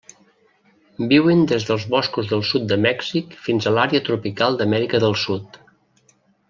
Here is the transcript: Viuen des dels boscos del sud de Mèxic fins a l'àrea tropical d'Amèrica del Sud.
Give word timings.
Viuen 1.11 1.43
des 1.51 1.67
dels 1.67 1.85
boscos 1.91 2.31
del 2.31 2.41
sud 2.53 2.65
de 2.73 2.79
Mèxic 2.87 3.39
fins 3.49 3.69
a 3.69 3.75
l'àrea 3.79 4.07
tropical 4.09 4.61
d'Amèrica 4.63 5.07
del 5.09 5.19
Sud. 5.27 5.65